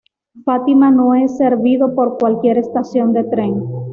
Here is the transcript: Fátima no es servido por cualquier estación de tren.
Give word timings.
Fátima 0.45 0.89
no 0.89 1.13
es 1.13 1.37
servido 1.37 1.93
por 1.93 2.17
cualquier 2.17 2.57
estación 2.57 3.13
de 3.13 3.23
tren. 3.25 3.61